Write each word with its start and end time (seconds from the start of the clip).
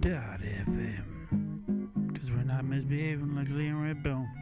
Dot 0.00 0.40
FM. 0.40 2.10
Because 2.10 2.30
we're 2.30 2.42
not 2.44 2.64
misbehaving 2.64 3.36
like 3.36 3.48
Liam 3.48 3.82
Redbone. 3.82 4.39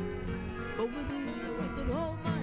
over 0.80 1.04
the 1.10 1.20
world 1.26 1.72
that 1.76 1.94
all 1.94 2.18
my 2.24 2.35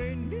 me 0.00 0.39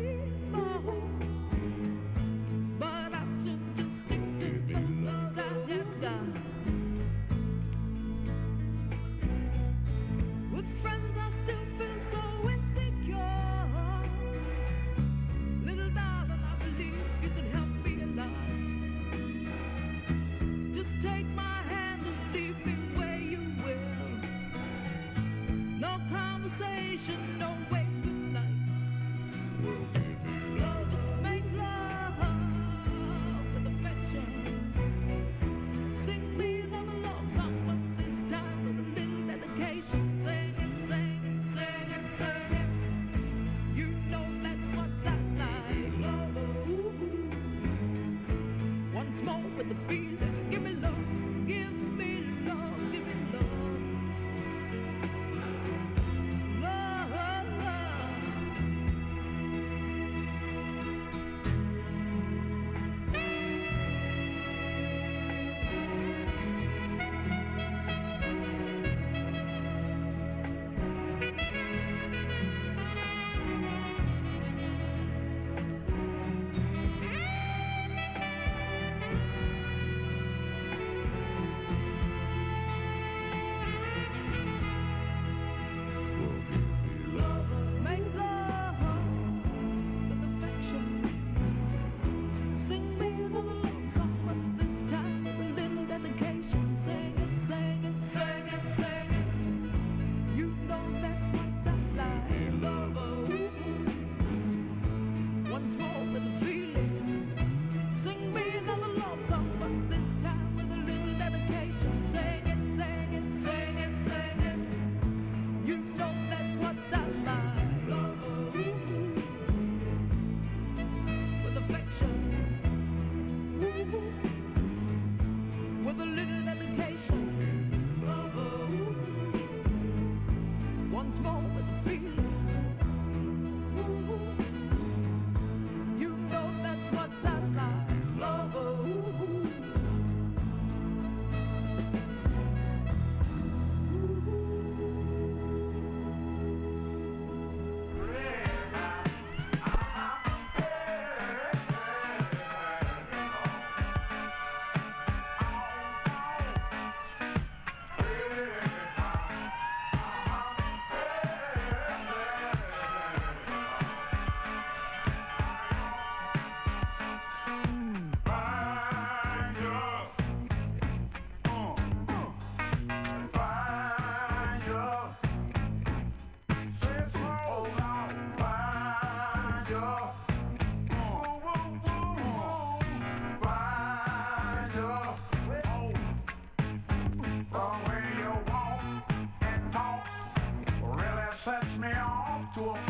off 192.68 192.89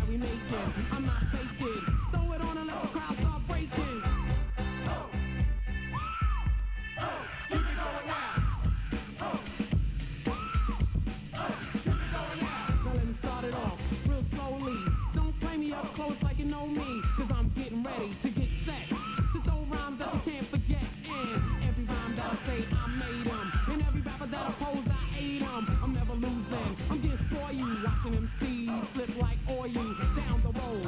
that 0.00 0.08
we 0.08 0.16
making. 0.16 0.40
I'm 0.92 1.06
not 1.06 1.22
faking, 1.32 1.82
throw 2.12 2.32
it 2.32 2.40
on 2.40 2.58
and 2.58 2.66
let 2.66 2.82
the 2.82 2.88
crowd 2.88 3.16
start 3.18 3.46
breaking. 3.48 4.02
Now. 4.84 5.10
Let 12.84 13.06
me 13.06 13.14
start 13.14 13.44
it 13.44 13.54
off 13.54 13.80
real 14.08 14.24
slowly. 14.34 14.78
Don't 15.14 15.40
play 15.40 15.56
me 15.56 15.72
up 15.72 15.94
close 15.94 16.22
like 16.22 16.38
you 16.38 16.46
know 16.46 16.66
me, 16.66 17.02
cause 17.16 17.30
I'm 17.34 17.50
getting 17.56 17.82
ready 17.82 18.14
to 18.22 18.28
get 18.30 18.48
set. 18.64 18.88
To 18.88 19.42
throw 19.44 19.64
rhymes 19.70 19.98
that 19.98 20.14
you 20.14 20.32
can't 20.32 20.46
forget. 20.48 20.84
And 21.08 21.64
every 21.68 21.84
rhyme 21.84 22.16
that 22.16 22.32
I 22.32 22.36
say, 22.46 22.64
I. 22.72 23.72
And 23.72 23.82
every 23.82 24.00
rapper 24.00 24.26
that 24.26 24.46
I 24.46 24.52
pose, 24.52 24.84
I. 24.88 25.00
I'm 25.82 25.94
never 25.94 26.14
losing. 26.14 26.76
I'm 26.90 27.00
getting 27.00 27.19
spoiled. 27.50 27.82
Watching 27.84 28.12
them 28.12 28.30
see 28.38 28.70
slip 28.94 29.16
like 29.20 29.38
oil 29.50 29.68
down 29.68 30.42
the 30.42 30.58
road. 30.58 30.86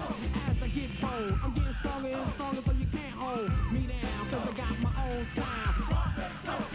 As 0.49 0.63
I 0.63 0.69
get 0.69 1.01
bold, 1.01 1.39
I'm 1.43 1.55
getting 1.55 1.75
stronger 1.75 2.09
and 2.09 2.33
stronger 2.33 2.63
so 2.65 2.73
you 2.73 2.87
can't 2.87 3.15
hold 3.15 3.51
me 3.73 3.87
down. 3.87 4.29
Cause 4.31 4.49
I 4.49 4.57
got 4.57 4.81
my 4.81 5.11
own 5.11 5.27
sound. 5.35 6.72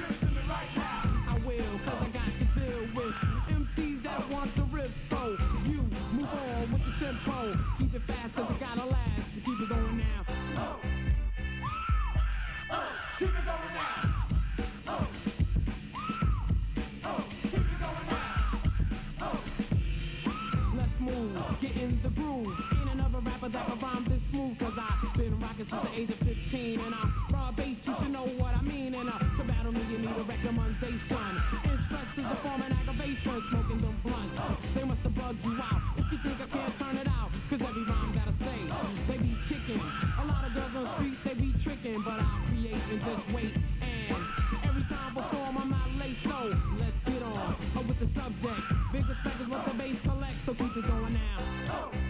Rapper 23.47 23.79
that 23.79 23.81
rhyme 23.81 24.03
this 24.03 24.21
smooth. 24.29 24.59
Cause 24.59 24.73
I've 24.75 25.13
been 25.15 25.39
rocking 25.39 25.67
since 25.67 25.81
the 25.81 25.93
age 25.95 26.09
of 26.09 26.19
15. 26.19 26.79
And 26.81 26.95
I'm 26.95 27.13
Rob 27.31 27.55
Base, 27.55 27.79
you 27.87 27.95
should 27.95 28.11
know 28.11 28.27
what 28.35 28.53
I 28.53 28.61
mean. 28.61 28.93
And 28.93 29.07
uh, 29.07 29.19
to 29.19 29.43
battle 29.47 29.71
me, 29.71 29.81
you 29.89 29.99
need 29.99 30.17
a 30.17 30.23
recommendation. 30.23 31.31
And 31.63 31.79
stress 31.87 32.11
is 32.17 32.25
a 32.25 32.35
form 32.43 32.61
of 32.61 32.71
aggravation. 32.71 33.41
Smoking 33.47 33.79
them 33.79 33.95
blunts, 34.03 34.35
they 34.75 34.83
must 34.83 34.99
have 35.03 35.15
bugged 35.15 35.45
you 35.45 35.55
out. 35.63 35.81
If 35.95 36.11
you 36.11 36.17
think 36.27 36.41
I 36.41 36.47
can't 36.47 36.77
turn 36.77 36.97
it 36.97 37.07
out, 37.07 37.31
cause 37.49 37.61
every 37.61 37.83
rhyme 37.83 38.19
I 38.19 38.31
say, 38.43 38.59
they 39.07 39.17
be 39.17 39.37
kicking. 39.47 39.79
A 39.79 40.25
lot 40.25 40.43
of 40.43 40.53
girls 40.53 40.75
on 40.75 40.83
the 40.83 40.93
street, 40.95 41.17
they 41.23 41.33
be 41.35 41.53
tricking. 41.63 42.01
But 42.01 42.19
I 42.19 42.27
create 42.51 42.83
and 42.91 42.99
just 42.99 43.31
wait. 43.31 43.55
And 43.79 44.23
every 44.67 44.83
time 44.91 45.15
perform, 45.15 45.57
I'm 45.57 45.69
not 45.71 45.87
late. 45.95 46.19
So 46.21 46.51
let's 46.83 46.99
get 47.05 47.23
on 47.23 47.55
uh, 47.55 47.81
with 47.87 47.99
the 47.99 48.11
subject. 48.11 48.59
Big 48.91 49.07
respect 49.07 49.39
is 49.39 49.47
what 49.47 49.63
the 49.63 49.73
bass 49.79 49.95
collects, 50.03 50.43
so 50.45 50.53
keep 50.53 50.75
it 50.75 50.83
going 50.83 51.13
now. 51.13 52.06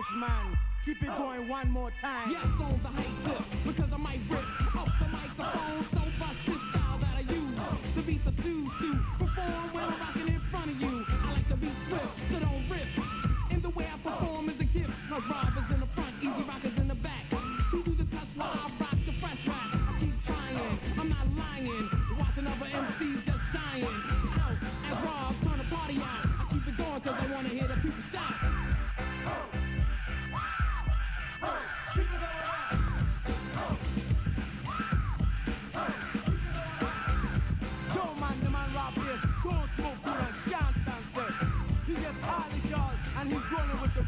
This, 0.00 0.10
man. 0.18 0.58
Keep 0.84 1.02
it 1.02 1.16
going 1.18 1.48
one 1.48 1.70
more 1.70 1.90
time. 2.00 2.30
Yes, 2.30 2.46
on 2.60 2.80
the 2.82 2.88
high 2.88 3.04
tip, 3.24 3.42
because 3.66 3.92
I 3.92 3.96
might 3.96 4.20
rip 4.30 4.76
up 4.76 4.88
the 4.98 5.08
microphone. 5.08 5.84
So 5.92 6.00
bust 6.18 6.40
this 6.46 6.60
style 6.70 6.98
that 6.98 7.16
I 7.16 7.20
use. 7.20 7.58
The 7.94 8.02
beats 8.02 8.26
I 8.26 8.42
choose 8.42 8.70
to 8.80 8.98
perform 9.18 9.72
when 9.72 9.84
I'm 9.84 10.00
rocking 10.00 10.28
in 10.28 10.40
front 10.50 10.70
of 10.70 10.80
you. 10.80 11.04
I 11.08 11.32
like 11.32 11.48
to 11.48 11.56
be 11.56 11.70
swift, 11.86 12.30
so 12.30 12.38
don't 12.40 12.64
rip. 12.70 12.88
And 13.50 13.62
the 13.62 13.70
way 13.70 13.86
I 13.92 13.98
perform 13.98 14.48
is 14.48 14.60
a 14.60 14.64
gift, 14.64 14.92
cause 15.10 15.22
Rob 15.28 15.59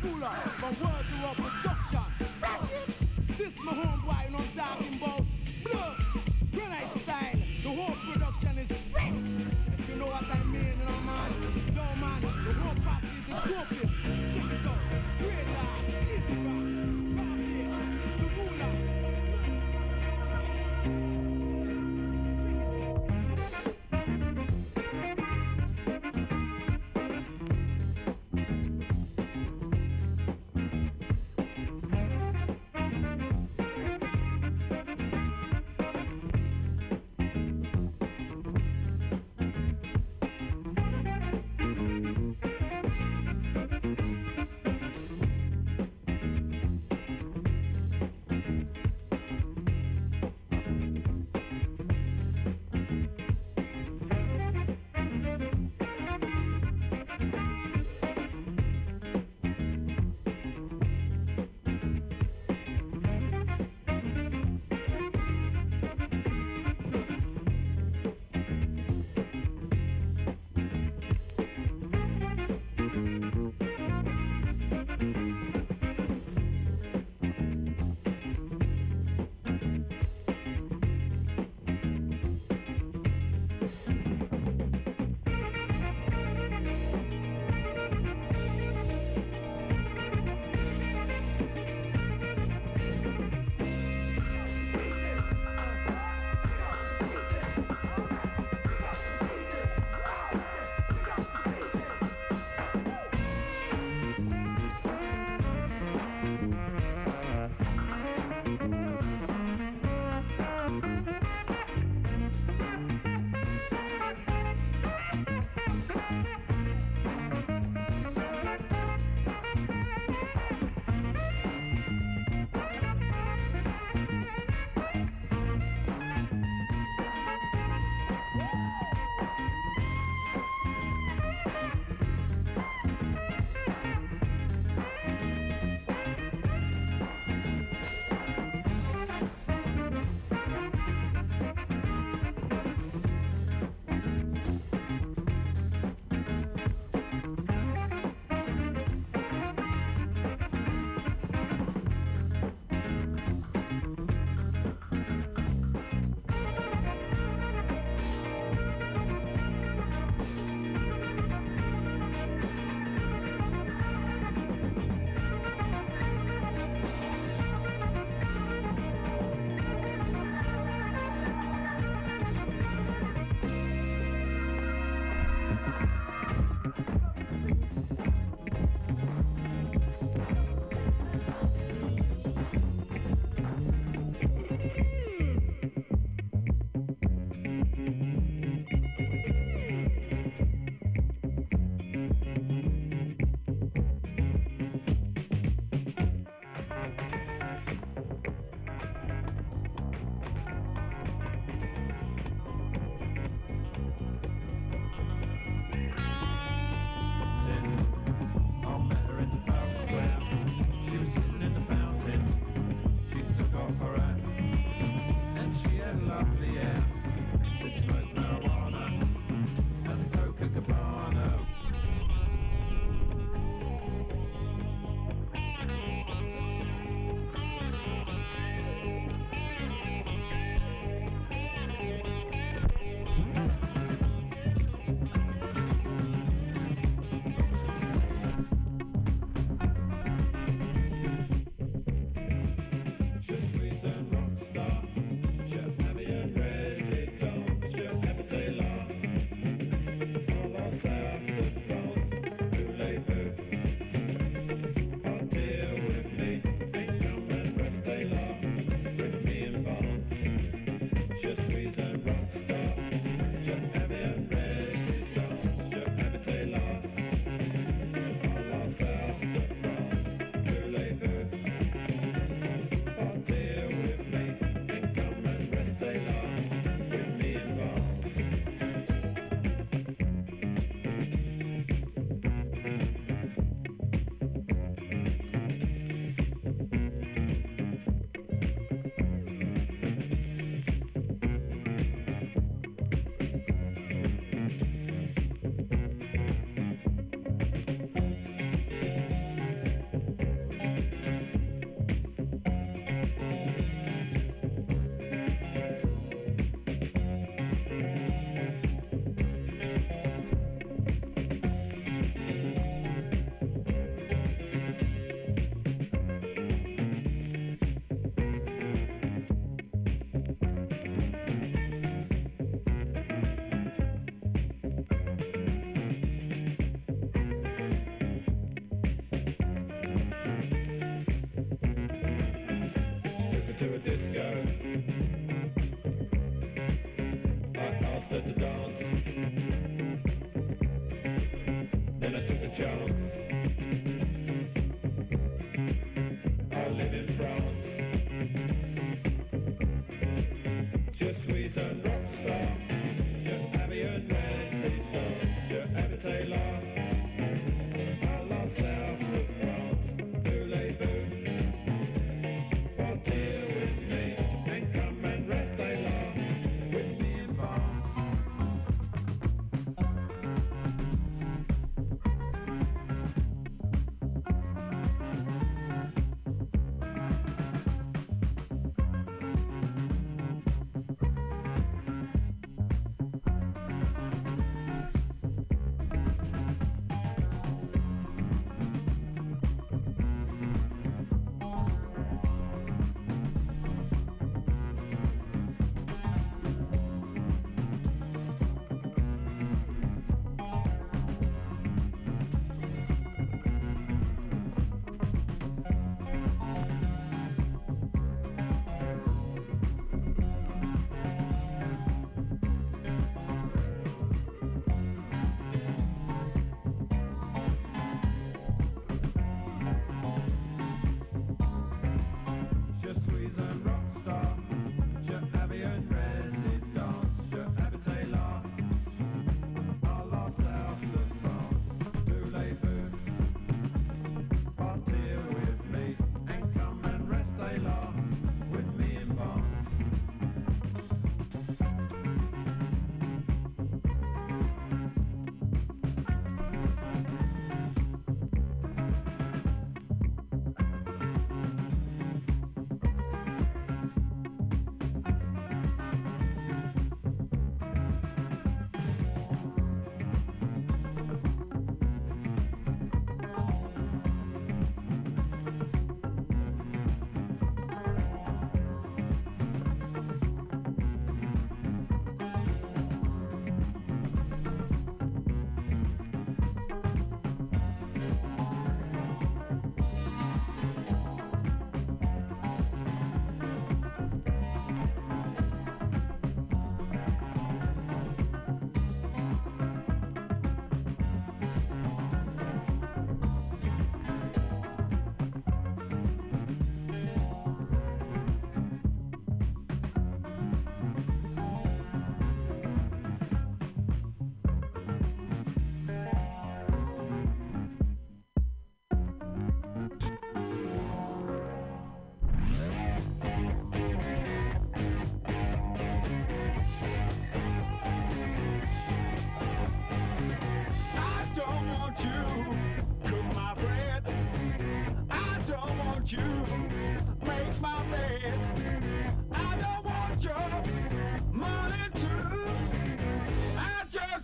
with 0.03 0.79
the 0.79 0.85
word 0.85 1.05
to 1.09 1.17
word 1.23 1.37
production. 1.37 2.07
It. 2.19 3.39
This 3.39 3.55
my 3.65 3.73
homeboy, 3.73 4.31
you 4.31 4.37
I'm 4.37 4.49
talking 4.57 4.95
about. 5.01 5.25
Blood, 5.65 5.97
granite 6.53 6.95
style. 6.95 7.39
The 7.63 7.69
whole 7.69 7.97
production 8.13 8.59
is 8.59 8.69
fresh. 8.93 9.13
If 9.79 9.89
you 9.89 9.97
know 9.97 10.07
what 10.07 10.25
I 10.25 10.43
mean, 10.45 10.75
you 10.79 10.85
know, 10.87 11.01
man. 11.03 11.33
Yo, 11.75 11.83
man, 12.01 12.21
the 12.21 12.53
whole 12.53 12.75
posse 12.85 13.07
is 13.07 13.27
the 13.29 13.35
dopest. 13.55 13.92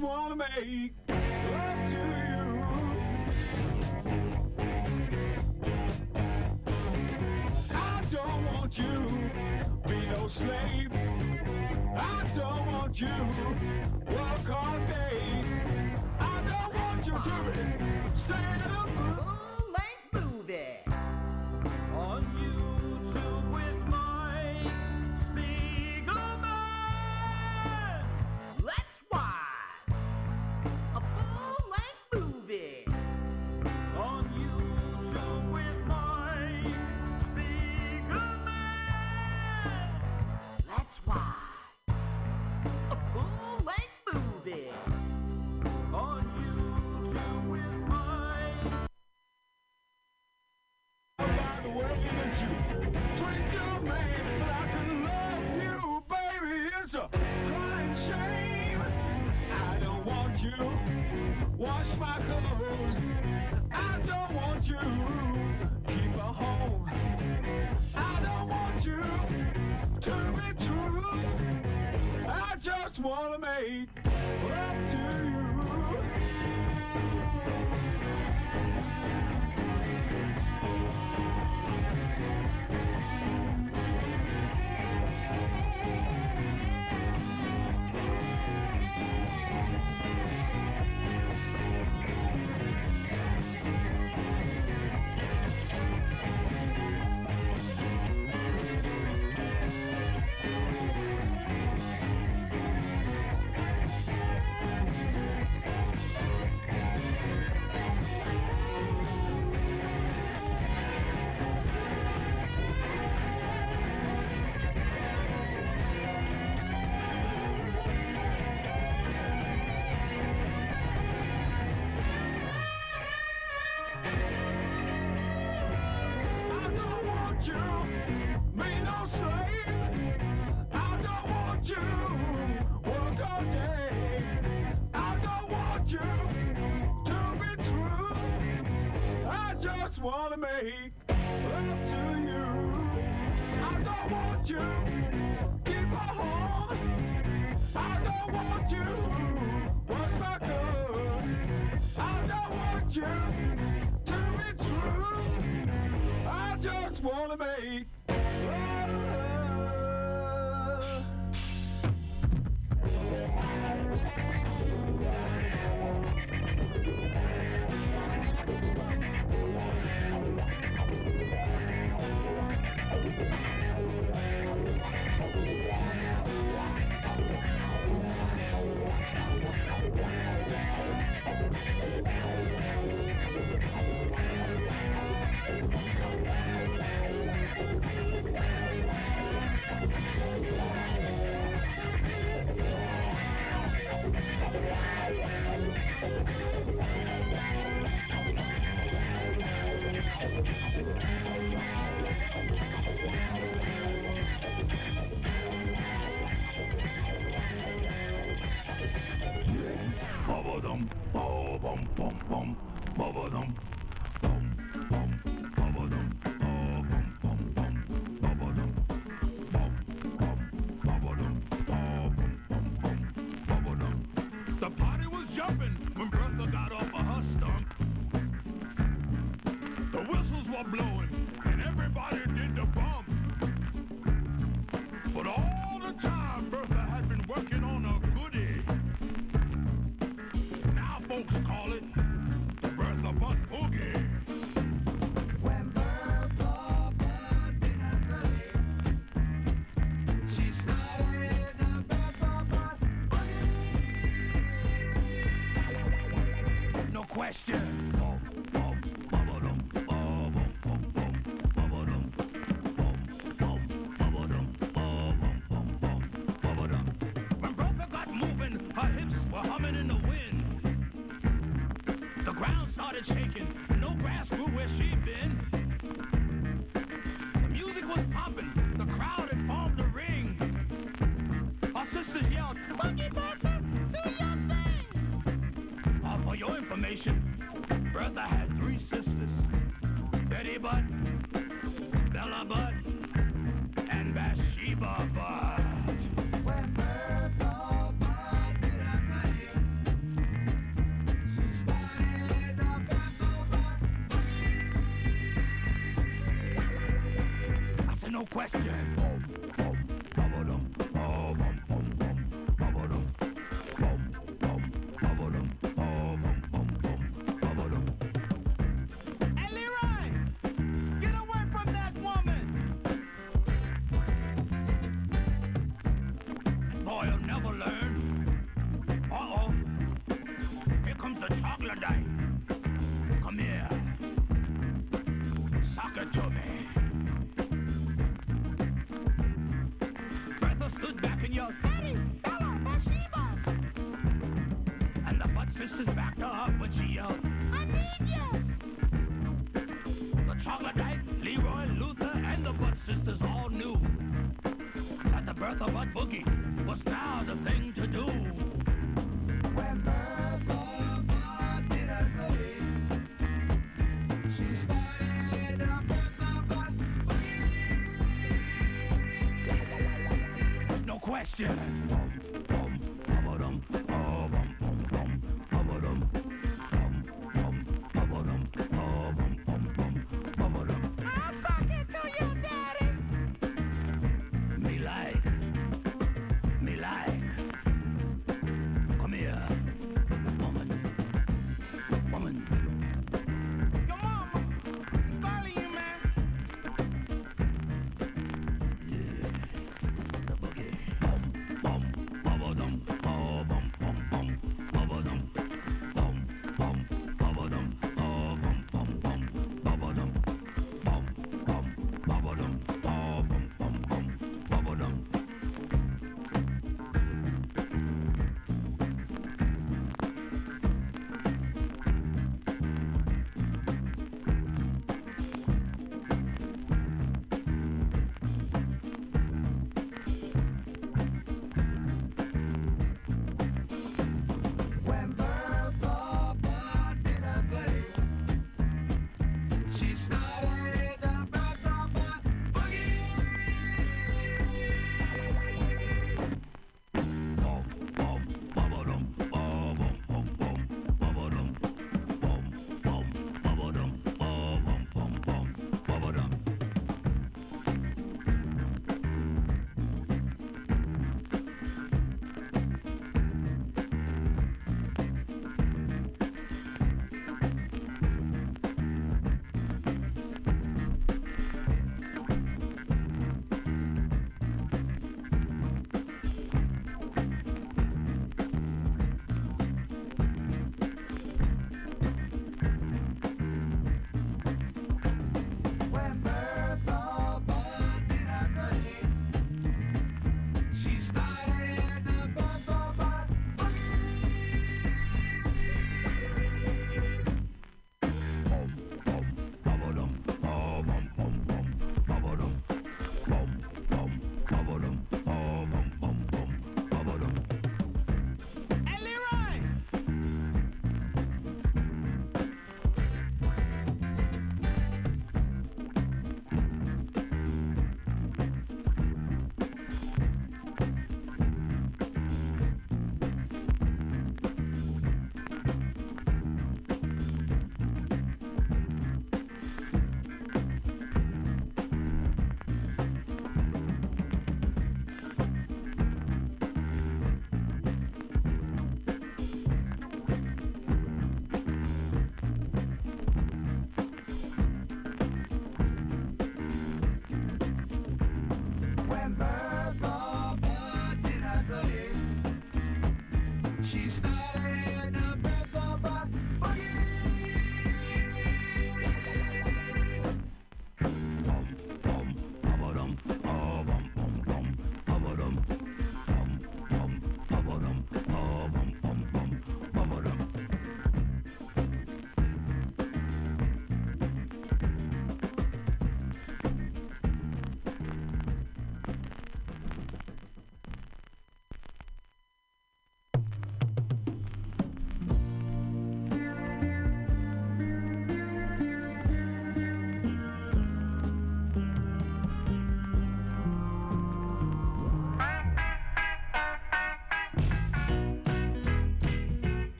wanna 0.00 0.36
make 0.36 0.92
love 1.08 1.90
to 1.90 1.96
you. 1.96 2.40
you 8.78 9.30
be 9.86 10.06
no 10.06 10.28
slave. 10.28 10.92
I 11.96 12.24
don't 12.36 12.66
want 12.72 13.00
you 13.00 13.08
work 14.08 14.50
all 14.50 14.78
day. 14.86 15.44
I 16.18 16.42
don't 16.48 16.74
want 16.74 17.06
you 17.06 17.12
to 17.12 17.52
be 17.52 18.20
set 18.20 18.70
up. 18.70 19.29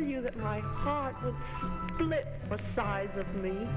You 0.00 0.20
that 0.22 0.36
my 0.38 0.58
heart 0.58 1.14
would 1.22 1.36
split 1.94 2.26
for 2.48 2.58
size 2.74 3.16
of 3.16 3.34
me. 3.36 3.68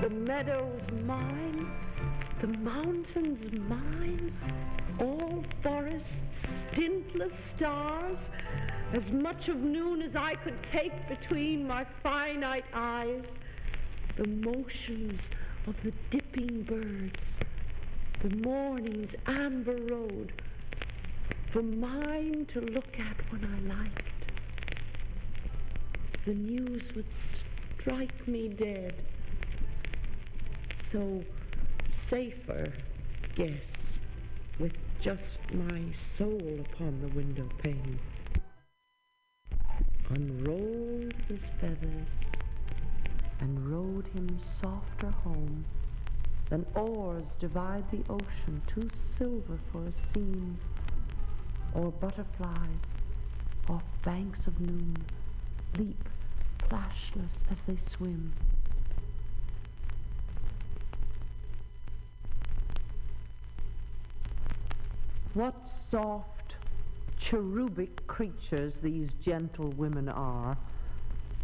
The 0.00 0.08
meadow's 0.10 0.90
mine, 1.04 1.70
the 2.40 2.46
mountains 2.58 3.50
mine, 3.68 4.32
all 4.98 5.44
forests, 5.62 6.08
stintless 6.72 7.34
stars, 7.50 8.18
as 8.92 9.10
much 9.12 9.48
of 9.48 9.56
noon 9.56 10.00
as 10.00 10.16
I 10.16 10.36
could 10.36 10.62
take 10.62 11.08
between 11.08 11.66
my 11.66 11.84
finite 12.02 12.64
eyes, 12.72 13.24
the 14.16 14.28
motions 14.28 15.28
of 15.66 15.74
the 15.82 15.92
dipping 16.10 16.62
birds, 16.62 17.38
the 18.22 18.36
morning's 18.36 19.14
amber 19.26 19.76
road, 19.90 20.32
for 21.50 21.62
mine 21.62 22.46
to 22.48 22.60
look 22.60 22.98
at 22.98 23.16
when 23.30 23.44
I 23.44 23.76
liked. 23.76 24.13
The 26.24 26.32
news 26.32 26.94
would 26.94 27.04
strike 27.76 28.26
me 28.26 28.48
dead. 28.48 28.94
So 30.90 31.22
safer, 32.08 32.72
guess, 33.34 33.98
with 34.58 34.72
just 35.02 35.38
my 35.52 35.82
soul 36.16 36.60
upon 36.60 37.02
the 37.02 37.08
window 37.08 37.46
pane. 37.62 37.98
Unrolled 40.08 41.12
his 41.28 41.42
feathers 41.60 42.08
and 43.40 43.70
rowed 43.70 44.06
him 44.14 44.38
softer 44.62 45.10
home 45.10 45.66
than 46.48 46.64
oars 46.74 47.26
divide 47.38 47.84
the 47.90 48.02
ocean, 48.08 48.62
too 48.66 48.88
silver 49.18 49.58
for 49.70 49.82
a 49.84 49.92
seam, 50.14 50.58
or 51.74 51.90
butterflies 51.92 52.80
off 53.68 53.84
banks 54.02 54.46
of 54.46 54.58
noon 54.58 54.96
leap 55.76 56.08
flashless 56.68 57.32
as 57.50 57.58
they 57.66 57.76
swim. 57.76 58.32
What 65.34 65.54
soft, 65.90 66.56
cherubic 67.18 68.06
creatures 68.06 68.72
these 68.82 69.10
gentle 69.22 69.70
women 69.70 70.08
are. 70.08 70.56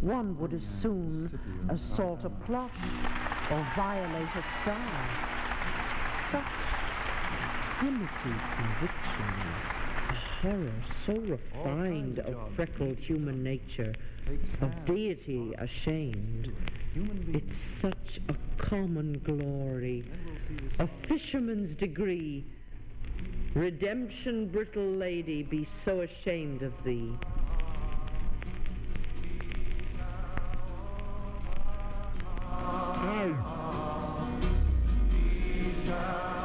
One 0.00 0.38
would 0.38 0.54
as 0.54 0.62
soon 0.80 1.38
assault 1.68 2.20
a 2.24 2.30
plush 2.30 2.70
or 3.50 3.66
violate 3.76 4.28
a 4.28 4.44
star. 4.62 5.08
Such 6.30 6.44
primitive 7.78 8.40
convictions, 8.56 9.56
a 10.08 10.14
horror 10.40 10.82
so 11.04 11.14
refined 11.14 12.20
of 12.20 12.36
freckled 12.54 12.98
human 12.98 13.42
nature, 13.42 13.92
of 14.60 14.84
deity 14.84 15.52
ashamed. 15.58 16.52
It's 17.32 17.56
such 17.80 18.20
a 18.28 18.34
common 18.56 19.18
glory, 19.24 20.04
a 20.78 20.88
fisherman's 21.08 21.76
degree. 21.76 22.44
Redemption, 23.54 24.48
brittle 24.48 24.92
lady, 24.92 25.42
be 25.42 25.66
so 25.84 26.00
ashamed 26.00 26.62
of 26.62 26.72
thee. 26.84 27.12
After 35.92 36.39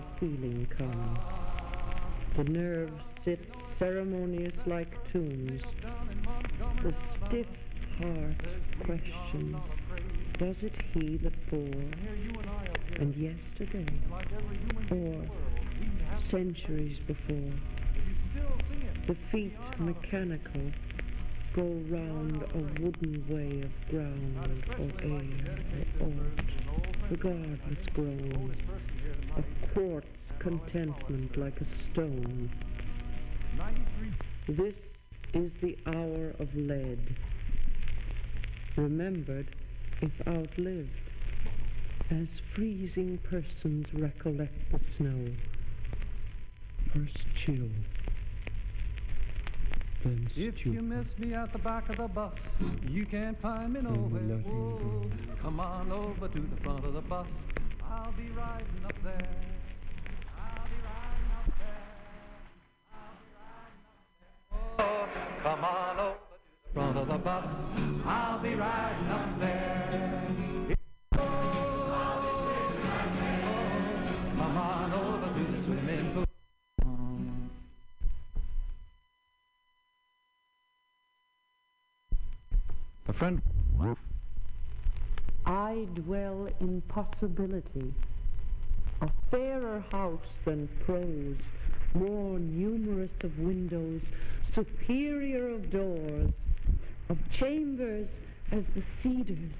formal 0.00 0.18
feeling 0.18 0.66
comes. 0.76 1.18
The 2.36 2.44
nerves 2.44 3.02
sit 3.24 3.40
ceremonious 3.76 4.66
like 4.66 4.88
tombs. 5.12 5.62
The 6.82 6.92
stiff 6.92 7.46
heart 7.98 8.36
questions, 8.84 9.62
was 10.40 10.62
it 10.62 10.74
he 10.92 11.16
that 11.18 11.50
bore? 11.50 11.84
And 12.98 13.14
yesterday, 13.16 13.86
or 14.90 15.22
centuries 16.18 16.98
before, 17.00 17.52
the 19.06 19.16
feet 19.30 19.52
mechanical 19.78 20.62
go 21.54 21.62
round 21.88 22.42
a 22.54 22.80
wooden 22.80 23.24
way 23.28 23.60
of 23.60 23.90
ground 23.90 24.64
or 24.78 24.88
air 25.02 25.22
or 26.00 26.06
aught, 26.06 27.10
regardless 27.10 27.86
grown, 27.92 28.54
a 29.36 29.68
quartz 29.74 30.06
contentment 30.38 31.36
like 31.36 31.60
a 31.60 31.64
stone. 31.64 32.48
This 34.48 34.76
is 35.34 35.52
the 35.60 35.76
hour 35.86 36.34
of 36.38 36.54
lead, 36.54 37.16
remembered 38.76 39.48
if 40.02 40.12
outlived, 40.28 40.88
as 42.10 42.40
freezing 42.54 43.18
persons 43.18 43.86
recollect 43.92 44.72
the 44.72 44.78
snow. 44.96 45.26
First 46.94 47.26
chill, 47.34 47.68
If 50.02 50.64
you 50.64 50.80
miss 50.80 51.06
me 51.18 51.34
at 51.34 51.52
the 51.52 51.58
back 51.58 51.90
of 51.90 51.98
the 51.98 52.08
bus, 52.08 52.32
you 52.88 53.04
can't 53.04 53.38
find 53.42 53.74
me 53.74 53.82
nowhere. 53.82 54.22
letting 54.22 54.44
Whoa, 54.44 55.10
come 55.42 55.60
on 55.60 55.92
over 55.92 56.26
to 56.26 56.40
the 56.40 56.56
front 56.62 56.86
of 56.86 56.94
the 56.94 57.02
bus. 57.02 57.26
I'll 57.84 58.10
be 58.12 58.30
riding 58.30 58.82
up 58.82 58.94
there. 59.04 59.28
I'll 60.38 60.64
be 60.64 60.80
riding 60.88 61.30
up 61.36 61.44
there. 61.58 61.84
I'll 62.94 63.12
be 63.20 63.28
riding 63.36 63.84
up 63.84 64.08
there. 64.18 64.86
Oh, 64.86 65.08
come 65.42 65.64
on 65.64 65.98
over 65.98 66.16
to 66.16 66.48
the 66.64 66.72
front 66.72 66.96
of 66.96 67.06
the 67.08 67.18
bus. 67.18 67.48
I'll 68.06 68.38
be 68.38 68.54
riding 68.54 69.08
up 69.08 69.38
there. 69.38 70.26
Oh, 71.18 71.20
I'll 71.92 72.22
be 72.22 72.28
sitting 72.46 72.88
right 72.88 73.12
there. 73.20 73.44
Oh, 73.44 74.38
come 74.38 74.56
on 74.56 74.92
over 74.94 75.09
A 83.10 83.12
friend. 83.12 83.42
I 85.44 85.88
dwell 85.94 86.48
in 86.60 86.80
possibility, 86.82 87.92
a 89.00 89.10
fairer 89.32 89.84
house 89.90 90.38
than 90.44 90.68
prose, 90.84 91.42
more 91.92 92.38
numerous 92.38 93.10
of 93.24 93.36
windows, 93.40 94.02
superior 94.44 95.48
of 95.48 95.70
doors, 95.70 96.32
of 97.08 97.18
chambers 97.32 98.06
as 98.52 98.64
the 98.76 98.82
cedars, 99.02 99.56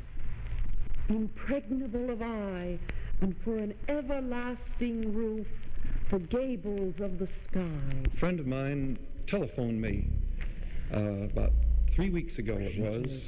impregnable 1.08 2.08
of 2.10 2.22
eye, 2.22 2.78
and 3.20 3.34
for 3.42 3.56
an 3.56 3.74
everlasting 3.88 5.12
roof, 5.12 5.48
the 6.12 6.20
gables 6.20 7.00
of 7.00 7.18
the 7.18 7.26
sky. 7.26 7.80
A 8.04 8.16
friend 8.16 8.38
of 8.38 8.46
mine 8.46 8.96
telephoned 9.26 9.80
me 9.80 10.08
uh, 10.94 11.24
about 11.24 11.50
three 12.00 12.08
weeks 12.08 12.38
ago. 12.38 12.56
It 12.58 12.78
was. 12.78 13.20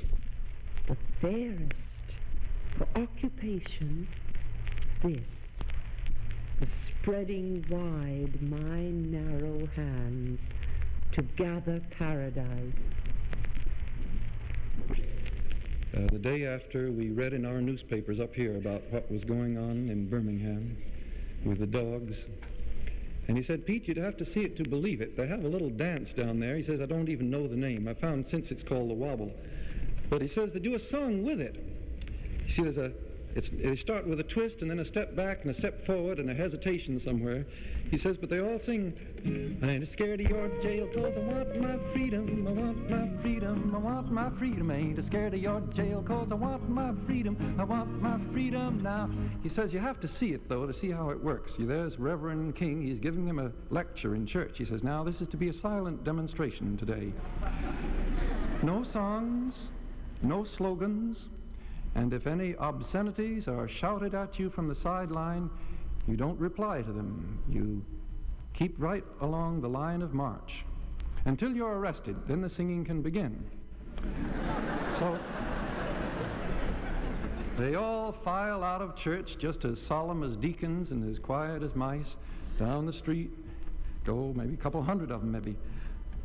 the 0.86 0.96
fairest 1.20 2.16
for 2.78 2.88
occupation 2.96 4.08
this 5.04 5.28
the 6.58 6.66
spreading 6.86 7.66
wide 7.68 8.40
my 8.40 8.80
narrow 8.80 9.66
hands 9.76 10.40
to 11.12 11.20
gather 11.36 11.82
paradise 11.98 12.72
Uh, 15.94 16.06
the 16.10 16.18
day 16.18 16.46
after, 16.46 16.90
we 16.90 17.10
read 17.10 17.34
in 17.34 17.44
our 17.44 17.60
newspapers 17.60 18.18
up 18.20 18.34
here 18.34 18.56
about 18.56 18.82
what 18.90 19.10
was 19.10 19.22
going 19.24 19.58
on 19.58 19.90
in 19.90 20.08
Birmingham 20.08 20.74
with 21.44 21.58
the 21.58 21.66
dogs. 21.66 22.16
And 23.28 23.36
he 23.36 23.42
said, 23.42 23.64
Pete, 23.64 23.86
you'd 23.86 23.98
have 23.98 24.16
to 24.16 24.24
see 24.24 24.40
it 24.40 24.56
to 24.56 24.64
believe 24.64 25.00
it. 25.00 25.16
They 25.16 25.26
have 25.26 25.44
a 25.44 25.48
little 25.48 25.70
dance 25.70 26.12
down 26.12 26.40
there. 26.40 26.56
He 26.56 26.62
says, 26.62 26.80
I 26.80 26.86
don't 26.86 27.08
even 27.08 27.30
know 27.30 27.46
the 27.46 27.56
name. 27.56 27.86
I 27.86 27.94
found 27.94 28.26
since 28.26 28.50
it's 28.50 28.62
called 28.62 28.90
the 28.90 28.94
Wobble. 28.94 29.32
But 30.10 30.22
he 30.22 30.28
says 30.28 30.52
they 30.52 30.58
do 30.58 30.74
a 30.74 30.80
song 30.80 31.22
with 31.22 31.40
it. 31.40 31.54
You 32.46 32.52
see, 32.52 32.62
there's 32.62 32.78
a, 32.78 32.92
It's, 33.34 33.48
they 33.50 33.76
start 33.76 34.06
with 34.06 34.20
a 34.20 34.24
twist 34.24 34.60
and 34.60 34.70
then 34.70 34.78
a 34.78 34.84
step 34.84 35.16
back 35.16 35.42
and 35.42 35.50
a 35.50 35.54
step 35.54 35.86
forward 35.86 36.18
and 36.18 36.30
a 36.30 36.34
hesitation 36.34 37.00
somewhere. 37.00 37.46
He 37.90 37.96
says, 37.96 38.16
but 38.16 38.30
they 38.30 38.40
all 38.40 38.58
sing, 38.58 38.94
I 39.62 39.70
ain't 39.70 39.88
scared 39.88 40.20
of 40.20 40.28
your 40.28 40.48
jail 40.60 40.86
cause 40.94 41.16
I 41.16 41.20
want 41.20 41.60
my 41.60 41.78
freedom, 41.92 42.46
I 42.46 42.52
want 42.52 42.90
my 42.90 43.22
freedom, 43.22 43.72
I 43.74 43.78
want 43.78 44.12
my 44.12 44.30
freedom. 44.38 44.70
I 44.70 44.76
ain't 44.76 45.04
scared 45.04 45.34
of 45.34 45.40
your 45.40 45.60
jail 45.72 46.02
cause 46.06 46.30
I 46.30 46.34
want 46.34 46.68
my 46.68 46.92
freedom, 47.06 47.56
I 47.58 47.64
want 47.64 48.02
my 48.02 48.18
freedom 48.32 48.82
now. 48.82 49.10
He 49.42 49.48
says, 49.48 49.72
you 49.72 49.78
have 49.78 50.00
to 50.00 50.08
see 50.08 50.32
it 50.32 50.48
though 50.48 50.66
to 50.66 50.72
see 50.72 50.90
how 50.90 51.10
it 51.10 51.22
works. 51.22 51.56
See, 51.56 51.64
there's 51.64 51.98
Reverend 51.98 52.56
King, 52.56 52.82
he's 52.82 52.98
giving 52.98 53.24
them 53.24 53.38
a 53.38 53.52
lecture 53.70 54.14
in 54.14 54.26
church. 54.26 54.58
He 54.58 54.64
says, 54.64 54.82
now 54.82 55.04
this 55.04 55.20
is 55.20 55.28
to 55.28 55.36
be 55.36 55.48
a 55.48 55.52
silent 55.52 56.04
demonstration 56.04 56.76
today. 56.76 57.12
No 58.62 58.84
songs, 58.84 59.70
no 60.22 60.44
slogans, 60.44 61.28
and 61.94 62.12
if 62.14 62.26
any 62.26 62.56
obscenities 62.56 63.48
are 63.48 63.68
shouted 63.68 64.14
at 64.14 64.38
you 64.38 64.48
from 64.50 64.68
the 64.68 64.74
sideline, 64.74 65.50
you 66.06 66.16
don't 66.16 66.38
reply 66.40 66.82
to 66.82 66.92
them. 66.92 67.38
You 67.48 67.84
keep 68.54 68.74
right 68.78 69.04
along 69.20 69.60
the 69.60 69.68
line 69.68 70.02
of 70.02 70.14
march 70.14 70.64
until 71.24 71.54
you're 71.54 71.78
arrested. 71.78 72.16
Then 72.26 72.40
the 72.40 72.50
singing 72.50 72.84
can 72.84 73.02
begin. 73.02 73.44
so 74.98 75.18
they 77.58 77.74
all 77.74 78.12
file 78.12 78.64
out 78.64 78.80
of 78.80 78.96
church 78.96 79.36
just 79.38 79.64
as 79.64 79.80
solemn 79.80 80.22
as 80.22 80.36
deacons 80.36 80.90
and 80.90 81.08
as 81.10 81.18
quiet 81.18 81.62
as 81.62 81.74
mice 81.74 82.16
down 82.58 82.86
the 82.86 82.92
street. 82.92 83.30
Go 84.04 84.32
maybe 84.34 84.54
a 84.54 84.56
couple 84.56 84.82
hundred 84.82 85.10
of 85.10 85.20
them, 85.20 85.30
maybe. 85.30 85.56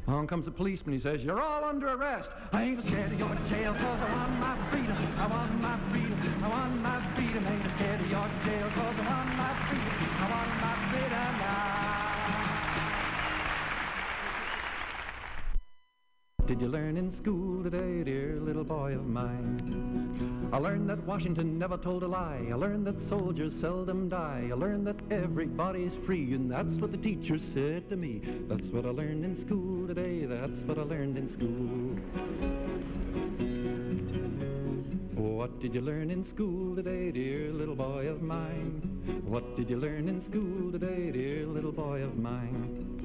Along 0.07 0.25
comes 0.25 0.47
a 0.47 0.51
policeman. 0.51 0.95
He 0.95 1.01
says, 1.01 1.23
You're 1.23 1.41
all 1.41 1.65
under 1.65 1.89
arrest. 1.89 2.29
I 2.53 2.63
ain't 2.63 2.83
scared 2.83 3.11
of 3.11 3.19
your 3.19 3.35
jail 3.49 3.73
cause 3.73 3.99
I 3.99 4.13
want 4.15 4.39
my 4.39 4.69
freedom. 4.71 4.97
I 5.17 5.27
want 5.27 5.61
my 5.61 5.77
freedom. 5.91 6.43
I 6.43 6.49
want 6.49 6.81
my 6.81 7.15
freedom. 7.15 7.45
I 7.45 7.51
ain't 7.51 7.71
scared 7.73 7.99
of 7.99 8.09
your 8.09 8.29
jail 8.45 8.69
cause 8.71 8.95
I 8.95 9.05
want 9.11 9.29
my 9.35 9.53
freedom. 9.67 9.97
I 10.19 10.29
want 10.31 10.61
my 10.61 10.75
freedom 10.91 11.36
Did 16.47 16.61
you 16.61 16.69
learn 16.69 16.95
in 16.95 17.11
school 17.11 17.61
today, 17.61 18.05
dear 18.05 18.39
little 18.39 18.63
boy 18.63 18.93
of 18.93 19.05
mine? 19.05 20.49
I 20.53 20.57
learned 20.57 20.89
that 20.89 21.03
Washington 21.03 21.59
never 21.59 21.75
told 21.75 22.03
a 22.03 22.07
lie. 22.07 22.47
I 22.49 22.53
learned 22.53 22.87
that 22.87 23.01
soldiers 23.01 23.53
seldom 23.53 24.07
die. 24.07 24.47
I 24.49 24.53
learned 24.53 24.87
that 24.87 24.95
everybody's 25.11 25.93
free, 26.05 26.33
and 26.35 26.49
that's 26.49 26.75
what 26.75 26.93
the 26.93 26.97
teacher 26.97 27.37
said 27.37 27.89
to 27.89 27.97
me. 27.97 28.21
That's 28.47 28.67
what 28.67 28.85
I 28.85 28.91
learned 28.91 29.25
in 29.25 29.35
school 29.35 29.87
today. 29.87 30.23
That's 30.23 30.61
what 30.61 30.77
I 30.77 30.83
learned 30.83 31.17
in 31.17 31.27
school. 31.27 31.97
What 35.17 35.59
did 35.59 35.73
you 35.73 35.81
learn 35.81 36.11
in 36.11 36.23
school 36.23 36.75
today, 36.75 37.09
dear 37.09 37.51
little 37.51 37.73
boy 37.75 38.07
of 38.07 38.21
mine? 38.21 39.23
What 39.25 39.55
did 39.55 39.67
you 39.67 39.77
learn 39.77 40.07
in 40.07 40.21
school 40.21 40.71
today, 40.71 41.09
dear 41.09 41.43
little 41.47 41.71
boy 41.71 42.03
of 42.03 42.19
mine? 42.19 42.99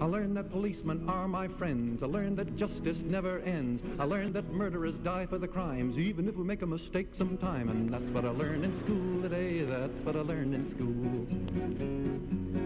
I 0.00 0.04
learned 0.06 0.36
that 0.36 0.50
policemen 0.50 1.08
are 1.08 1.28
my 1.28 1.46
friends. 1.46 2.02
I 2.02 2.06
learned 2.06 2.38
that 2.38 2.56
justice 2.56 2.98
never 3.02 3.38
ends. 3.42 3.84
I 4.00 4.04
learned 4.04 4.34
that 4.34 4.50
murderers 4.52 4.96
die 4.96 5.26
for 5.26 5.38
the 5.38 5.46
crimes, 5.46 5.96
even 5.96 6.28
if 6.28 6.34
we 6.34 6.42
make 6.42 6.62
a 6.62 6.66
mistake 6.66 7.10
sometime. 7.14 7.68
And 7.68 7.88
that's 7.88 8.10
what 8.10 8.24
I 8.24 8.30
learned 8.30 8.64
in 8.64 8.76
school 8.76 9.22
today. 9.22 9.62
That's 9.62 10.00
what 10.00 10.16
I 10.16 10.22
learned 10.22 10.54
in 10.56 10.68
school. 10.68 12.65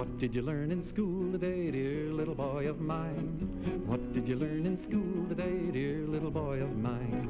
What 0.00 0.18
did 0.18 0.34
you 0.34 0.40
learn 0.40 0.72
in 0.72 0.82
school 0.82 1.30
today, 1.30 1.70
dear 1.70 2.10
little 2.10 2.34
boy 2.34 2.66
of 2.70 2.80
mine? 2.80 3.82
What 3.84 4.14
did 4.14 4.26
you 4.26 4.34
learn 4.34 4.64
in 4.64 4.78
school 4.78 5.28
today, 5.28 5.70
dear 5.70 6.06
little 6.06 6.30
boy 6.30 6.62
of 6.62 6.74
mine? 6.74 7.28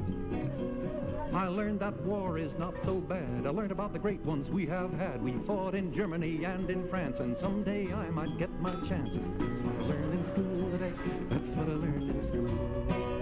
I 1.33 1.47
learned 1.47 1.81
that 1.81 1.99
war 2.03 2.37
is 2.37 2.57
not 2.57 2.81
so 2.81 3.01
bad. 3.01 3.45
I 3.45 3.49
learned 3.49 3.73
about 3.73 3.91
the 3.91 3.99
great 3.99 4.21
ones 4.21 4.49
we 4.49 4.65
have 4.67 4.93
had. 4.93 5.21
We 5.21 5.33
fought 5.45 5.75
in 5.75 5.93
Germany 5.93 6.45
and 6.45 6.69
in 6.69 6.87
France, 6.87 7.19
and 7.19 7.37
someday 7.37 7.93
I 7.93 8.09
might 8.09 8.37
get 8.37 8.49
my 8.61 8.71
chance. 8.87 9.17
That's 9.37 9.59
what 9.59 9.75
I 9.75 9.89
learned 9.89 10.13
in 10.13 10.23
school 10.23 10.71
today. 10.71 10.93
That's 11.29 11.49
what 11.49 11.67
I 11.67 11.73
learned 11.73 12.09
in 12.09 12.21
school. 12.25 13.21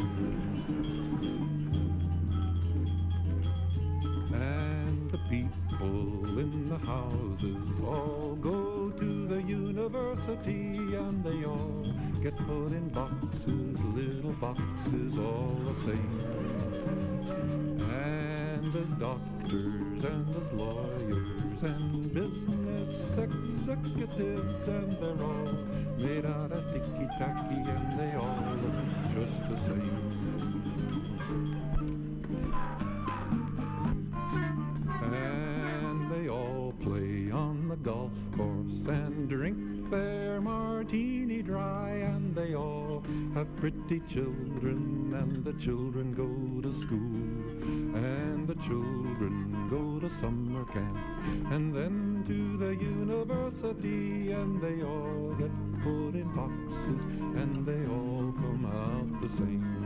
Houses 7.11 7.81
all 7.83 8.37
go 8.41 8.91
to 8.99 9.27
the 9.27 9.41
university 9.43 10.95
and 10.95 11.23
they 11.23 11.45
all 11.45 11.85
get 12.21 12.35
put 12.37 12.67
in 12.67 12.89
boxes, 12.89 13.79
little 13.95 14.33
boxes 14.33 15.17
all 15.17 15.57
the 15.69 15.75
same. 15.81 16.21
And 17.79 18.73
there's 18.73 18.93
doctors 18.99 20.03
and 20.03 20.27
there's 20.33 20.53
lawyers 20.53 21.63
and 21.63 22.13
business 22.13 22.93
executives 23.17 24.67
and 24.67 24.97
they're 25.01 25.25
all 25.25 25.53
made 25.97 26.25
out 26.25 26.51
of 26.51 26.65
ticky-tacky 26.71 27.61
and 27.75 27.99
they 27.99 28.15
all 28.15 28.43
look 28.61 29.27
just 29.27 29.49
the 29.49 29.57
same. 29.67 30.10
Course 38.35 38.87
and 38.87 39.29
drink 39.29 39.89
their 39.89 40.39
martini 40.41 41.41
dry. 41.41 41.89
And 41.91 42.35
they 42.35 42.55
all 42.55 43.03
have 43.33 43.47
pretty 43.57 43.99
children, 44.11 45.13
and 45.13 45.43
the 45.43 45.53
children 45.53 46.13
go 46.13 46.29
to 46.61 46.73
school. 46.79 47.27
And 47.95 48.47
the 48.47 48.55
children 48.67 49.67
go 49.69 49.99
to 49.99 50.09
summer 50.19 50.65
camp, 50.65 50.97
and 51.51 51.73
then 51.75 52.23
to 52.27 52.57
the 52.57 52.73
university. 52.75 54.31
And 54.31 54.61
they 54.61 54.83
all 54.83 55.35
get 55.37 55.51
put 55.83 56.15
in 56.15 56.29
boxes, 56.35 57.01
and 57.39 57.65
they 57.65 57.85
all 57.91 58.31
come 58.43 58.65
out 58.65 59.21
the 59.21 59.29
same. 59.37 59.81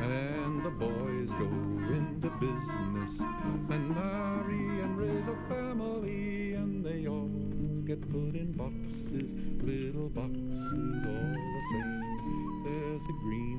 And 0.00 0.64
the 0.64 0.70
boys 0.70 1.30
go 1.38 1.50
into 1.94 2.28
business 2.38 3.12
and 3.70 3.90
marry 3.94 4.64
and 4.82 4.96
raise 4.96 5.26
a 5.26 5.36
family, 5.48 6.17
get 7.98 8.10
put 8.12 8.34
in 8.34 8.52
boxes, 8.52 9.30
little 9.62 10.08
boxes 10.08 11.04
all 11.06 11.34
the 11.34 11.62
same. 11.70 12.62
There's 12.64 13.02
a 13.02 13.12
green 13.22 13.57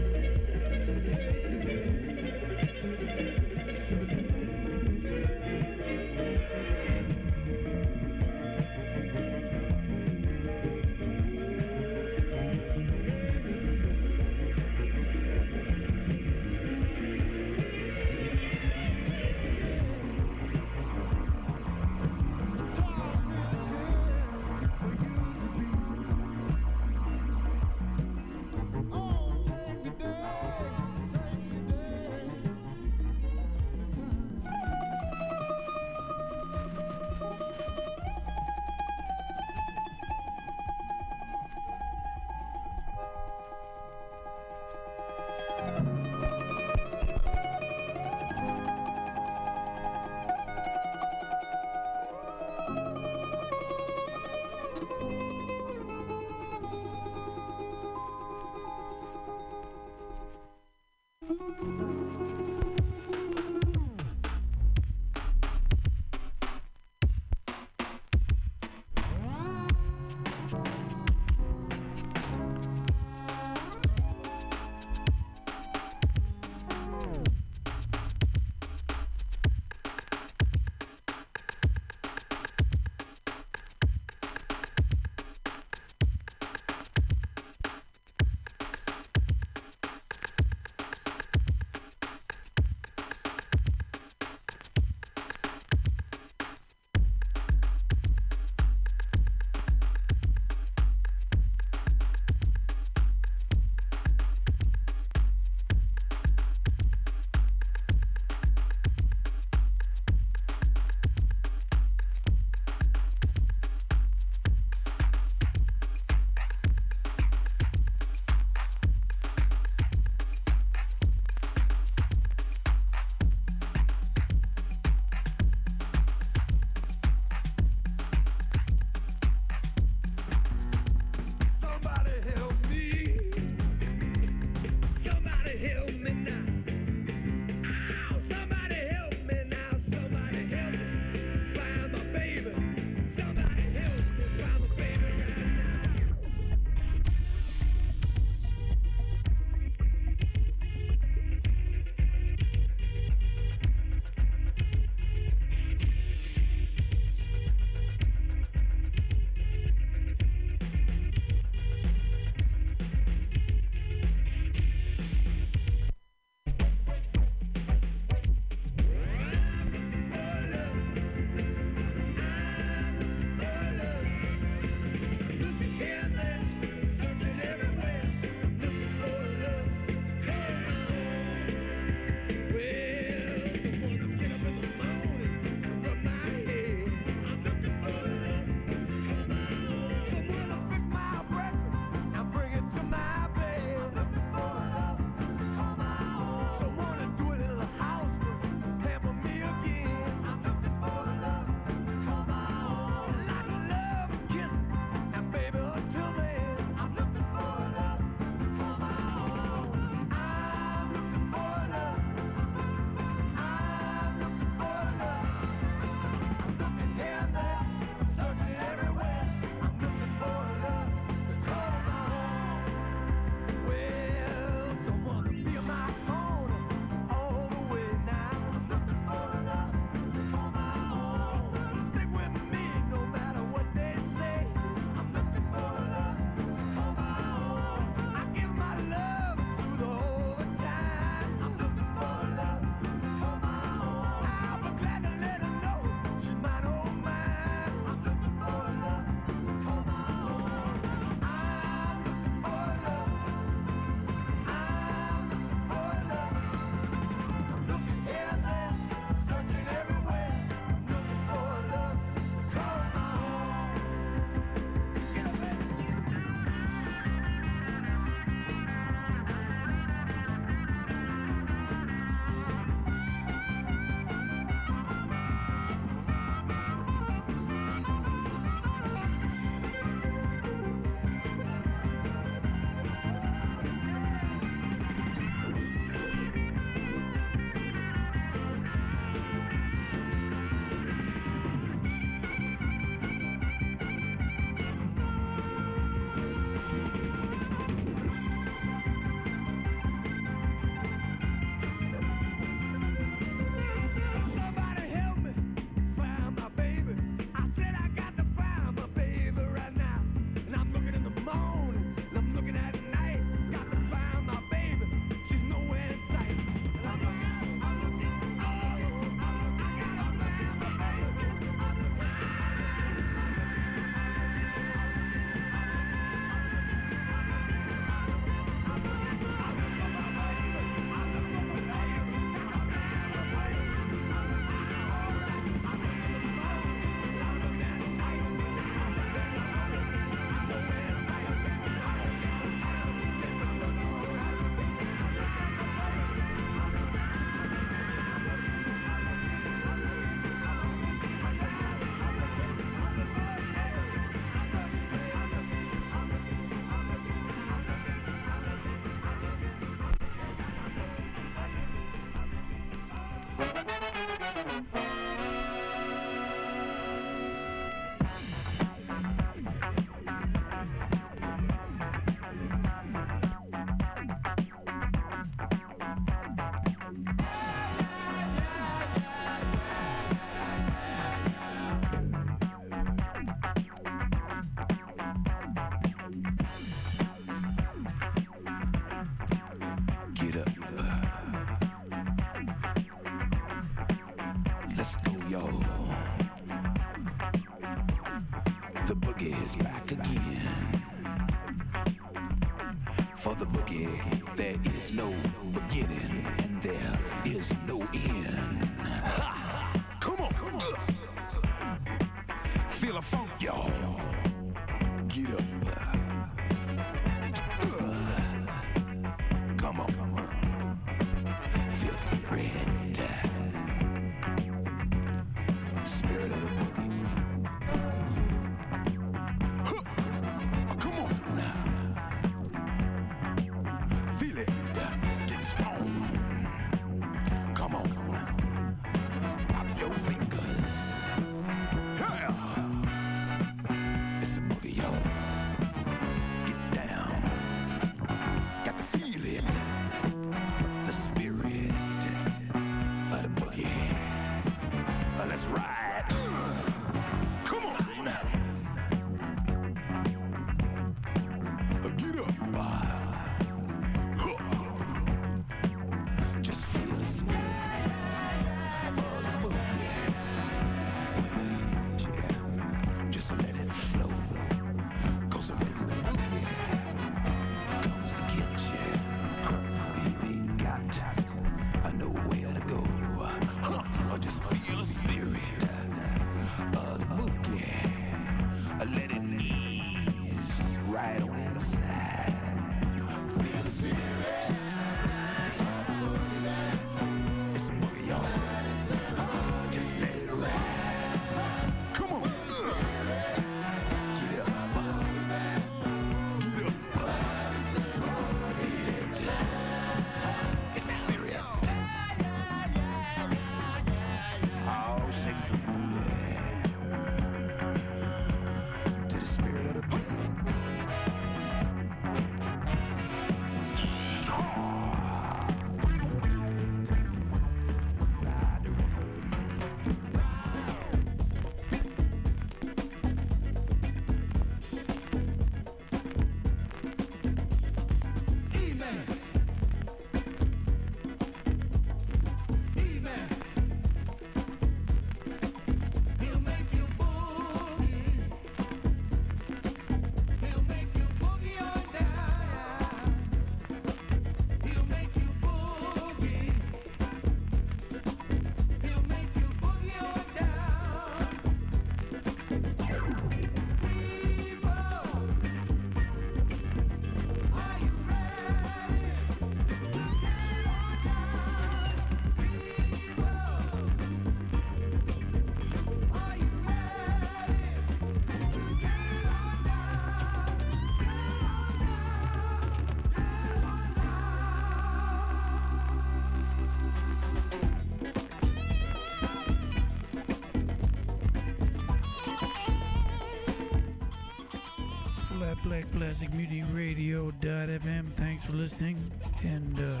listening 598.66 599.12
and 599.44 599.78
uh, 599.78 600.00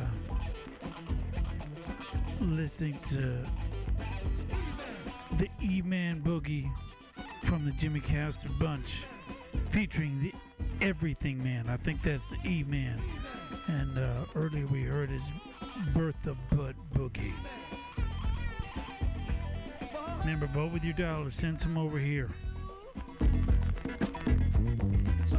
listening 2.40 2.98
to 3.08 3.46
the 5.38 5.48
E 5.62 5.80
Man 5.82 6.20
Boogie 6.20 6.68
from 7.44 7.64
the 7.64 7.70
Jimmy 7.70 8.00
Castor 8.00 8.48
Bunch 8.58 9.04
featuring 9.70 10.20
the 10.20 10.84
Everything 10.84 11.40
Man. 11.40 11.68
I 11.68 11.76
think 11.76 12.02
that's 12.02 12.28
the 12.28 12.48
E 12.48 12.64
Man. 12.64 13.00
And 13.68 14.00
uh, 14.00 14.24
earlier 14.34 14.66
we 14.66 14.82
heard 14.82 15.10
his 15.10 15.22
Bertha 15.94 16.36
Butt 16.50 16.74
Boogie. 16.92 17.34
Remember, 20.18 20.48
vote 20.48 20.72
with 20.72 20.82
your 20.82 20.94
dollar. 20.94 21.30
Send 21.30 21.60
some 21.60 21.78
over 21.78 22.00
here. 22.00 22.30
So 25.30 25.38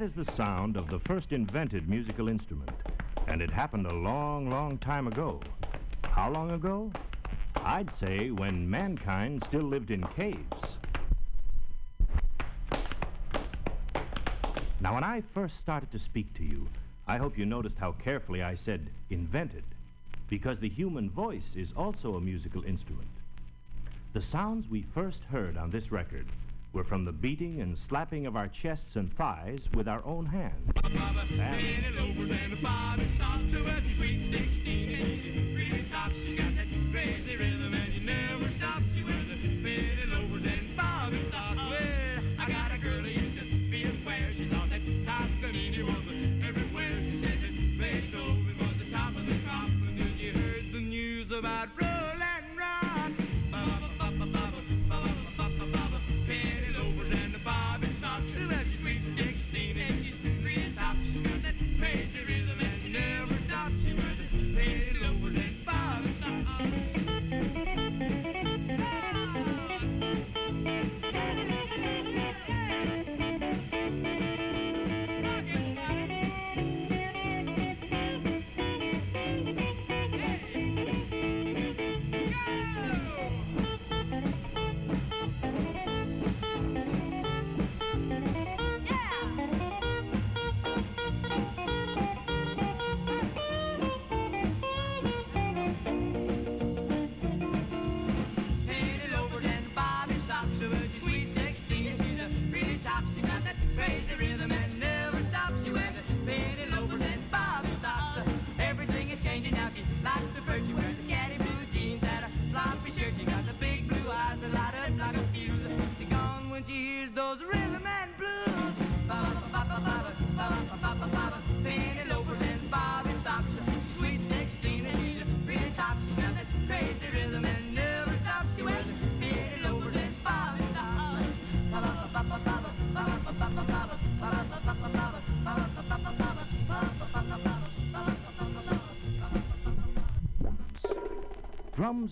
That 0.00 0.16
is 0.16 0.26
the 0.26 0.32
sound 0.32 0.78
of 0.78 0.88
the 0.88 0.98
first 1.00 1.30
invented 1.30 1.86
musical 1.86 2.30
instrument. 2.30 2.70
And 3.26 3.42
it 3.42 3.50
happened 3.50 3.86
a 3.86 3.92
long, 3.92 4.48
long 4.48 4.78
time 4.78 5.06
ago. 5.06 5.42
How 6.04 6.30
long 6.30 6.52
ago? 6.52 6.90
I'd 7.56 7.92
say 7.92 8.30
when 8.30 8.70
mankind 8.70 9.44
still 9.44 9.60
lived 9.60 9.90
in 9.90 10.02
caves. 10.16 10.38
Now, 14.80 14.94
when 14.94 15.04
I 15.04 15.22
first 15.34 15.58
started 15.58 15.92
to 15.92 15.98
speak 15.98 16.32
to 16.38 16.44
you, 16.44 16.66
I 17.06 17.18
hope 17.18 17.36
you 17.36 17.44
noticed 17.44 17.76
how 17.76 17.92
carefully 17.92 18.42
I 18.42 18.54
said 18.54 18.88
invented, 19.10 19.64
because 20.30 20.60
the 20.60 20.70
human 20.70 21.10
voice 21.10 21.54
is 21.54 21.74
also 21.76 22.14
a 22.14 22.22
musical 22.22 22.64
instrument. 22.64 23.10
The 24.14 24.22
sounds 24.22 24.66
we 24.66 24.86
first 24.94 25.24
heard 25.24 25.58
on 25.58 25.70
this 25.70 25.92
record 25.92 26.26
were 26.72 26.84
from 26.84 27.04
the 27.04 27.12
beating 27.12 27.60
and 27.60 27.76
slapping 27.76 28.26
of 28.26 28.36
our 28.36 28.48
chests 28.48 28.96
and 28.96 29.12
thighs 29.16 29.60
with 29.74 29.88
our 29.88 30.04
own 30.04 30.26
hands. 30.26 30.70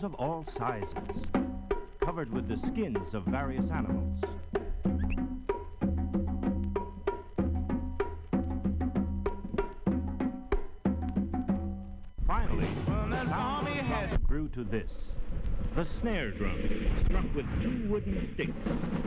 of 0.03 0.13
all 0.15 0.45
sizes, 0.57 1.25
covered 1.99 2.31
with 2.31 2.47
the 2.47 2.57
skins 2.67 3.13
of 3.13 3.23
various 3.25 3.69
animals. 3.71 4.21
Finally, 12.25 12.67
the 12.85 13.25
sound 13.25 14.23
grew 14.23 14.47
to 14.49 14.63
this, 14.63 14.91
the 15.75 15.85
snare 15.85 16.31
drum 16.31 16.57
struck 17.05 17.25
with 17.35 17.45
two 17.61 17.87
wooden 17.89 18.33
sticks. 18.33 18.98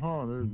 huh, 0.00 0.26
there's 0.26 0.48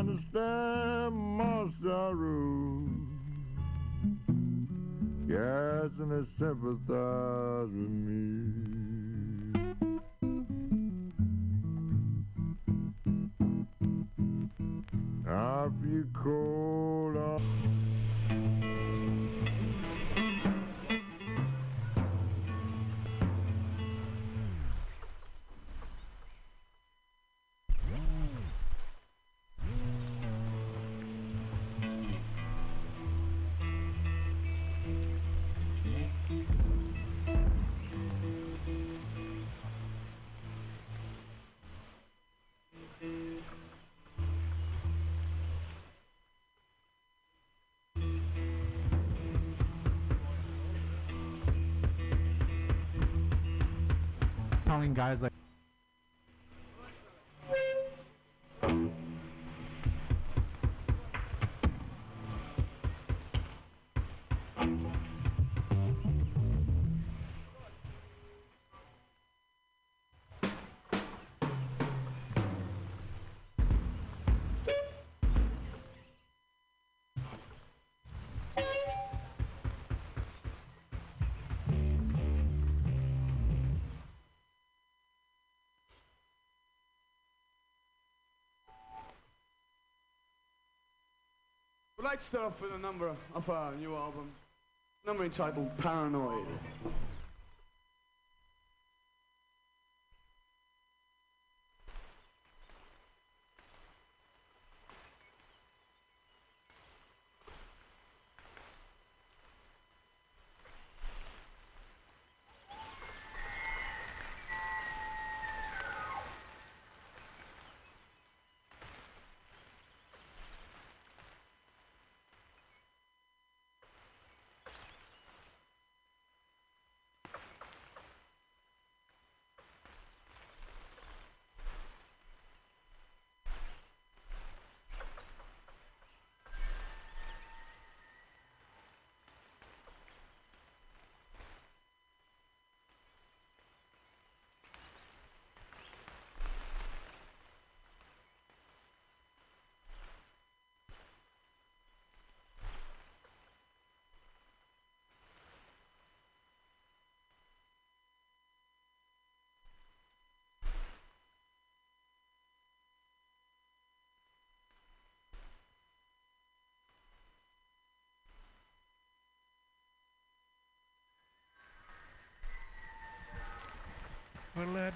understand 0.00 1.36
Master 1.36 1.74
sorrow, 1.84 2.88
Yes, 5.28 5.90
and 6.00 6.10
they 6.10 6.24
sympathize 6.38 7.68
with 7.68 7.90
me. 7.90 8.30
I 15.28 15.68
feel 15.82 16.04
cold. 16.14 17.69
guys 54.94 55.22
like 55.22 55.39
I'd 92.10 92.20
start 92.20 92.46
off 92.46 92.60
with 92.60 92.74
a 92.74 92.78
number 92.78 93.14
of 93.36 93.48
our 93.48 93.72
new 93.76 93.94
album, 93.94 94.32
number 95.06 95.22
entitled 95.22 95.70
Paranoid. 95.78 96.44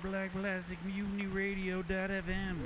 Black 0.05 0.31
Plastic 0.32 0.78
Mutiny 0.85 1.26
Radio.fm. 1.26 2.59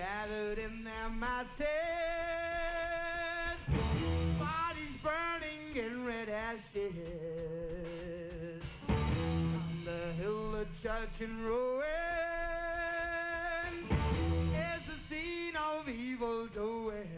gathered 0.00 0.58
in 0.58 0.82
their 0.82 1.10
masses, 1.10 1.66
bodies 4.38 4.96
burning 5.02 5.76
in 5.76 6.06
red 6.06 6.30
ashes. 6.30 6.94
On 8.88 9.84
the 9.84 10.12
hill, 10.22 10.54
a 10.54 10.64
church 10.82 11.20
in 11.20 11.42
ruin 11.42 11.84
is 14.54 14.88
a 14.88 14.98
scene 15.10 15.56
of 15.56 15.86
evil 15.86 16.46
doing. 16.46 17.10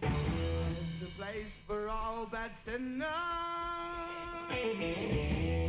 It's 0.00 1.02
a 1.02 1.06
place 1.18 1.52
for 1.66 1.90
all 1.90 2.24
bad 2.24 2.52
sinners. 2.64 3.04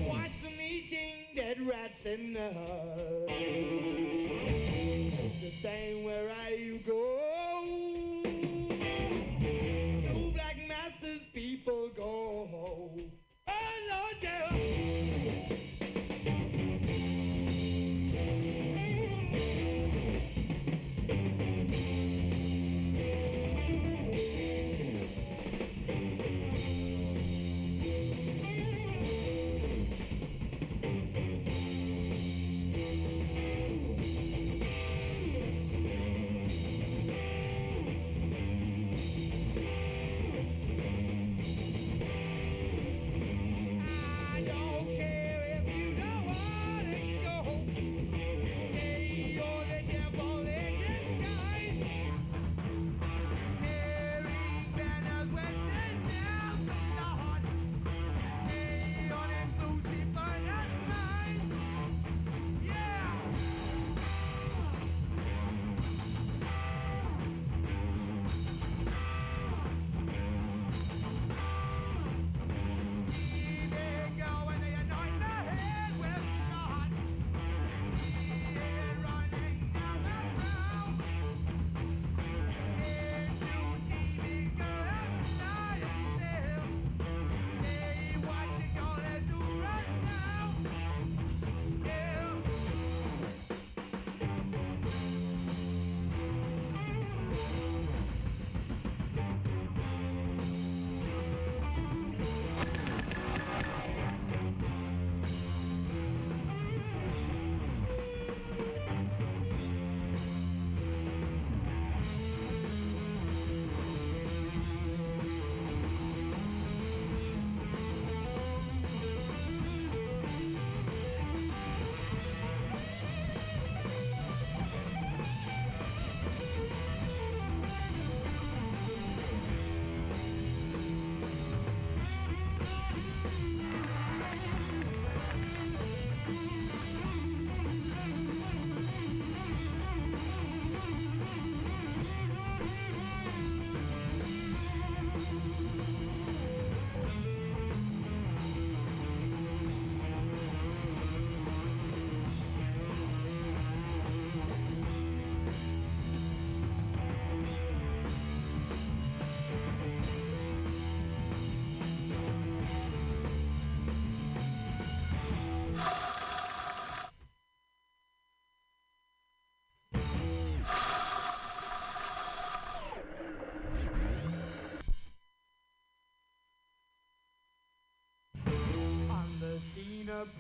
Watch 0.08 0.32
them 0.42 0.58
eating 0.62 1.36
dead 1.36 1.58
rats. 1.68 2.06
It's 2.06 2.34
the 2.34 3.35
same 5.66 6.05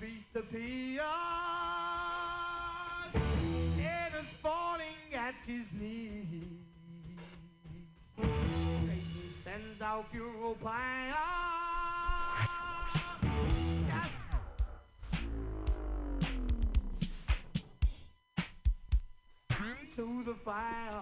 Mr. 0.01 0.41
Pious. 0.51 1.03
It 3.77 4.13
is 4.19 4.29
falling 4.41 5.13
at 5.13 5.35
his 5.45 5.65
knees. 5.79 6.25
Satan 8.17 9.33
sends 9.43 9.81
out 9.81 10.05
Europeans. 10.13 11.15
Yes. 13.87 14.09
To 19.95 20.23
the 20.25 20.35
fire. 20.43 20.85